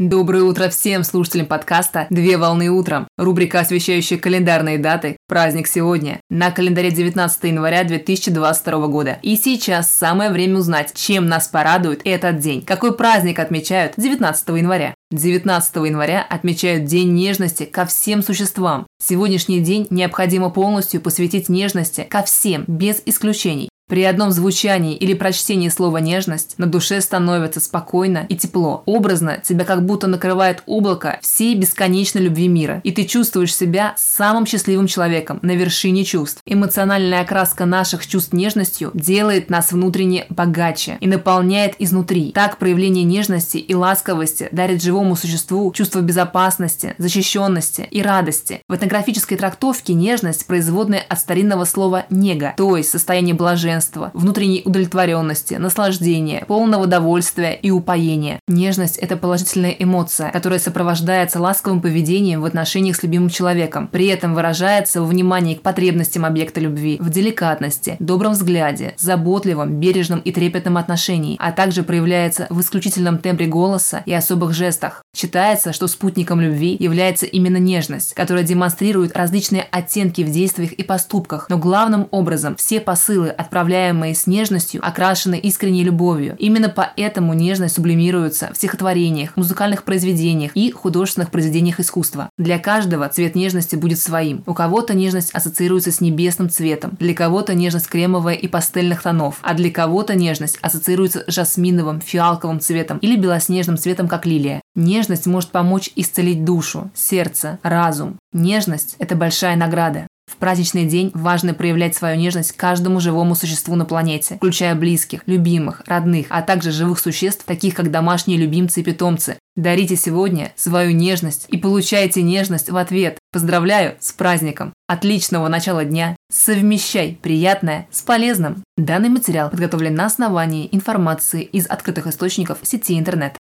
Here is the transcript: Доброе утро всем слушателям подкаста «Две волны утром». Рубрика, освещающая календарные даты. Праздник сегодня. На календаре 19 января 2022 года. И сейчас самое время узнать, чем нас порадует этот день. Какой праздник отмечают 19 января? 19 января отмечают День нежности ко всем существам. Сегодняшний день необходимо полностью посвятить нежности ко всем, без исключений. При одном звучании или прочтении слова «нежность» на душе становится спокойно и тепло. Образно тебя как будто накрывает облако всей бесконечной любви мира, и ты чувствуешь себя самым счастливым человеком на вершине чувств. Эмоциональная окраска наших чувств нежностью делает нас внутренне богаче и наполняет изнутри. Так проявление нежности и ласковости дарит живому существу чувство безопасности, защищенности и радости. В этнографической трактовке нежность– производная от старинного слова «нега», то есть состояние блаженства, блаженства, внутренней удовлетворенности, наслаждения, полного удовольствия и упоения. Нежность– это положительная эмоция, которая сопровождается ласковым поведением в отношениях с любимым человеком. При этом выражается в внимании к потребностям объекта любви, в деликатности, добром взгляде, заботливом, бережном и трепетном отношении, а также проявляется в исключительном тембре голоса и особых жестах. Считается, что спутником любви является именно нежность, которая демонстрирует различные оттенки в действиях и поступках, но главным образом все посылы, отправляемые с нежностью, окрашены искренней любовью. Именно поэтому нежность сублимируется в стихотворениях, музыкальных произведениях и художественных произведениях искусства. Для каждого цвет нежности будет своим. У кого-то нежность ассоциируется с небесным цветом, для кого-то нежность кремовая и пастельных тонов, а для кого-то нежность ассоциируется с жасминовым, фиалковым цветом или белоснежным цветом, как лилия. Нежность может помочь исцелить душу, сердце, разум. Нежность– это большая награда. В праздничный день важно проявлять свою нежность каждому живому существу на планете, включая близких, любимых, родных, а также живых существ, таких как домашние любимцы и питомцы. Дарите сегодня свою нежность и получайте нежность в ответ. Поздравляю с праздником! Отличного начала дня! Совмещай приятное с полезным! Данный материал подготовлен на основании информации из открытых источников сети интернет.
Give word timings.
Доброе 0.00 0.44
утро 0.44 0.70
всем 0.70 1.04
слушателям 1.04 1.44
подкаста 1.44 2.06
«Две 2.08 2.38
волны 2.38 2.70
утром». 2.70 3.06
Рубрика, 3.18 3.60
освещающая 3.60 4.16
календарные 4.16 4.78
даты. 4.78 5.18
Праздник 5.28 5.66
сегодня. 5.66 6.20
На 6.30 6.50
календаре 6.50 6.90
19 6.90 7.44
января 7.44 7.84
2022 7.84 8.86
года. 8.86 9.18
И 9.20 9.36
сейчас 9.36 9.90
самое 9.90 10.30
время 10.30 10.60
узнать, 10.60 10.94
чем 10.94 11.26
нас 11.26 11.48
порадует 11.48 12.00
этот 12.04 12.38
день. 12.38 12.62
Какой 12.62 12.96
праздник 12.96 13.38
отмечают 13.40 13.92
19 13.98 14.48
января? 14.56 14.94
19 15.10 15.76
января 15.76 16.22
отмечают 16.22 16.84
День 16.84 17.12
нежности 17.12 17.64
ко 17.64 17.84
всем 17.84 18.22
существам. 18.22 18.86
Сегодняшний 19.02 19.60
день 19.60 19.86
необходимо 19.90 20.48
полностью 20.48 21.02
посвятить 21.02 21.50
нежности 21.50 22.06
ко 22.08 22.22
всем, 22.22 22.64
без 22.66 23.02
исключений. 23.04 23.69
При 23.90 24.04
одном 24.04 24.30
звучании 24.30 24.94
или 24.94 25.14
прочтении 25.14 25.68
слова 25.68 25.96
«нежность» 25.96 26.54
на 26.58 26.66
душе 26.66 27.00
становится 27.00 27.58
спокойно 27.58 28.24
и 28.28 28.36
тепло. 28.36 28.84
Образно 28.86 29.42
тебя 29.42 29.64
как 29.64 29.84
будто 29.84 30.06
накрывает 30.06 30.62
облако 30.66 31.18
всей 31.22 31.56
бесконечной 31.56 32.22
любви 32.22 32.46
мира, 32.46 32.80
и 32.84 32.92
ты 32.92 33.04
чувствуешь 33.04 33.52
себя 33.52 33.94
самым 33.96 34.46
счастливым 34.46 34.86
человеком 34.86 35.40
на 35.42 35.56
вершине 35.56 36.04
чувств. 36.04 36.40
Эмоциональная 36.46 37.22
окраска 37.22 37.64
наших 37.64 38.06
чувств 38.06 38.32
нежностью 38.32 38.92
делает 38.94 39.50
нас 39.50 39.72
внутренне 39.72 40.26
богаче 40.28 40.96
и 41.00 41.08
наполняет 41.08 41.74
изнутри. 41.80 42.30
Так 42.30 42.58
проявление 42.58 43.02
нежности 43.02 43.56
и 43.56 43.74
ласковости 43.74 44.48
дарит 44.52 44.84
живому 44.84 45.16
существу 45.16 45.72
чувство 45.72 45.98
безопасности, 45.98 46.94
защищенности 46.98 47.88
и 47.90 48.02
радости. 48.02 48.60
В 48.68 48.74
этнографической 48.76 49.36
трактовке 49.36 49.94
нежность– 49.94 50.46
производная 50.46 51.00
от 51.08 51.18
старинного 51.18 51.64
слова 51.64 52.06
«нега», 52.08 52.54
то 52.56 52.76
есть 52.76 52.90
состояние 52.90 53.34
блаженства, 53.34 53.79
блаженства, 53.80 54.10
внутренней 54.14 54.62
удовлетворенности, 54.64 55.54
наслаждения, 55.54 56.44
полного 56.46 56.84
удовольствия 56.84 57.52
и 57.54 57.70
упоения. 57.70 58.40
Нежность– 58.48 58.98
это 58.98 59.16
положительная 59.16 59.70
эмоция, 59.70 60.30
которая 60.30 60.58
сопровождается 60.58 61.40
ласковым 61.40 61.80
поведением 61.80 62.42
в 62.42 62.44
отношениях 62.44 62.96
с 62.96 63.02
любимым 63.02 63.30
человеком. 63.30 63.88
При 63.88 64.06
этом 64.06 64.34
выражается 64.34 65.02
в 65.02 65.08
внимании 65.08 65.54
к 65.54 65.62
потребностям 65.62 66.24
объекта 66.24 66.60
любви, 66.60 66.98
в 67.00 67.10
деликатности, 67.10 67.96
добром 67.98 68.32
взгляде, 68.32 68.94
заботливом, 68.98 69.80
бережном 69.80 70.20
и 70.20 70.32
трепетном 70.32 70.76
отношении, 70.76 71.36
а 71.38 71.52
также 71.52 71.82
проявляется 71.82 72.46
в 72.50 72.60
исключительном 72.60 73.18
тембре 73.18 73.46
голоса 73.46 74.02
и 74.06 74.12
особых 74.12 74.52
жестах. 74.52 75.02
Считается, 75.14 75.72
что 75.72 75.88
спутником 75.88 76.40
любви 76.40 76.76
является 76.78 77.26
именно 77.26 77.56
нежность, 77.56 78.14
которая 78.14 78.44
демонстрирует 78.44 79.16
различные 79.16 79.66
оттенки 79.70 80.22
в 80.22 80.30
действиях 80.30 80.72
и 80.72 80.84
поступках, 80.84 81.46
но 81.48 81.58
главным 81.58 82.06
образом 82.12 82.54
все 82.56 82.80
посылы, 82.80 83.28
отправляемые 83.28 84.14
с 84.14 84.28
нежностью, 84.28 84.80
окрашены 84.86 85.36
искренней 85.38 85.82
любовью. 85.82 86.36
Именно 86.38 86.68
поэтому 86.68 87.34
нежность 87.34 87.74
сублимируется 87.74 88.50
в 88.52 88.56
стихотворениях, 88.56 89.36
музыкальных 89.36 89.82
произведениях 89.82 90.52
и 90.54 90.70
художественных 90.70 91.32
произведениях 91.32 91.80
искусства. 91.80 92.30
Для 92.38 92.60
каждого 92.60 93.08
цвет 93.08 93.34
нежности 93.34 93.74
будет 93.74 93.98
своим. 93.98 94.44
У 94.46 94.54
кого-то 94.54 94.94
нежность 94.94 95.32
ассоциируется 95.32 95.90
с 95.90 96.00
небесным 96.00 96.48
цветом, 96.48 96.96
для 97.00 97.14
кого-то 97.14 97.54
нежность 97.54 97.88
кремовая 97.88 98.34
и 98.34 98.46
пастельных 98.46 99.02
тонов, 99.02 99.38
а 99.42 99.54
для 99.54 99.70
кого-то 99.72 100.14
нежность 100.14 100.58
ассоциируется 100.62 101.24
с 101.26 101.34
жасминовым, 101.34 102.00
фиалковым 102.00 102.60
цветом 102.60 102.98
или 102.98 103.16
белоснежным 103.16 103.76
цветом, 103.76 104.06
как 104.06 104.24
лилия. 104.24 104.60
Нежность 104.74 105.26
может 105.26 105.50
помочь 105.50 105.90
исцелить 105.96 106.44
душу, 106.44 106.90
сердце, 106.94 107.58
разум. 107.62 108.18
Нежность– 108.32 108.96
это 108.98 109.16
большая 109.16 109.56
награда. 109.56 110.06
В 110.30 110.36
праздничный 110.36 110.86
день 110.86 111.10
важно 111.12 111.54
проявлять 111.54 111.96
свою 111.96 112.16
нежность 112.16 112.52
каждому 112.52 113.00
живому 113.00 113.34
существу 113.34 113.74
на 113.74 113.84
планете, 113.84 114.36
включая 114.36 114.76
близких, 114.76 115.22
любимых, 115.26 115.82
родных, 115.86 116.26
а 116.30 116.42
также 116.42 116.70
живых 116.70 117.00
существ, 117.00 117.44
таких 117.44 117.74
как 117.74 117.90
домашние 117.90 118.38
любимцы 118.38 118.80
и 118.80 118.84
питомцы. 118.84 119.38
Дарите 119.56 119.96
сегодня 119.96 120.52
свою 120.54 120.92
нежность 120.92 121.46
и 121.48 121.58
получайте 121.58 122.22
нежность 122.22 122.70
в 122.70 122.76
ответ. 122.76 123.18
Поздравляю 123.32 123.96
с 123.98 124.12
праздником! 124.12 124.72
Отличного 124.86 125.48
начала 125.48 125.84
дня! 125.84 126.16
Совмещай 126.32 127.18
приятное 127.20 127.88
с 127.90 128.00
полезным! 128.02 128.62
Данный 128.76 129.08
материал 129.08 129.50
подготовлен 129.50 129.94
на 129.94 130.06
основании 130.06 130.68
информации 130.70 131.42
из 131.42 131.66
открытых 131.66 132.06
источников 132.06 132.58
сети 132.62 132.98
интернет. 132.98 133.36